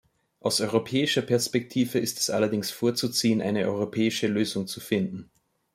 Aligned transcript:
Aus 0.39 0.61
europäischer 0.61 1.21
Perspektive 1.21 1.99
ist 1.99 2.17
es 2.17 2.31
allerdings 2.31 2.71
vorzuziehen, 2.71 3.39
eine 3.39 3.67
europäische 3.67 4.25
Lösung 4.25 4.65
zu 4.65 4.79
finden. 4.79 5.29